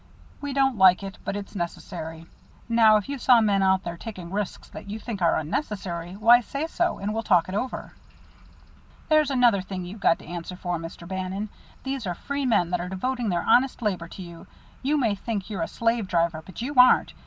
We 0.41 0.51
don't 0.51 0.79
like 0.79 1.03
it, 1.03 1.19
but 1.23 1.35
it's 1.35 1.55
necessary. 1.55 2.25
Now, 2.67 2.97
if 2.97 3.07
you 3.07 3.19
saw 3.19 3.39
men 3.39 3.61
out 3.61 3.83
there 3.83 3.97
taking 3.97 4.31
risks 4.31 4.67
that 4.69 4.89
you 4.89 4.97
think 4.97 5.21
are 5.21 5.35
unnecessary, 5.37 6.13
why, 6.13 6.41
say 6.41 6.65
so, 6.65 6.97
and 6.97 7.13
we'll 7.13 7.21
talk 7.21 7.47
it 7.47 7.53
over." 7.53 7.93
"There's 9.09 9.29
another 9.29 9.61
thing 9.61 9.85
you've 9.85 9.99
got 9.99 10.17
to 10.17 10.25
answer 10.25 10.55
for, 10.55 10.79
Mr. 10.79 11.07
Bannon. 11.07 11.49
These 11.83 12.07
are 12.07 12.15
free 12.15 12.47
men 12.47 12.71
that 12.71 12.81
are 12.81 12.89
devoting 12.89 13.29
their 13.29 13.43
honest 13.43 13.83
labor 13.83 14.07
to 14.07 14.23
you. 14.23 14.47
You 14.81 14.97
may 14.97 15.13
think 15.13 15.51
you're 15.51 15.61
a 15.61 15.67
slave 15.67 16.07
driver, 16.07 16.41
but 16.43 16.63
you 16.63 16.73
aren't. 16.79 17.13